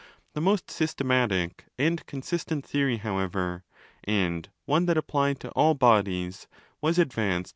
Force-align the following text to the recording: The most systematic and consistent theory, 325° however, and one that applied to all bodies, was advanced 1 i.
The 0.33 0.41
most 0.41 0.71
systematic 0.71 1.65
and 1.77 2.03
consistent 2.07 2.65
theory, 2.65 2.95
325° 2.97 3.01
however, 3.01 3.63
and 4.03 4.49
one 4.65 4.87
that 4.87 4.97
applied 4.97 5.39
to 5.41 5.51
all 5.51 5.75
bodies, 5.75 6.47
was 6.81 6.97
advanced 6.97 7.49
1 7.49 7.49
i. 7.49 7.49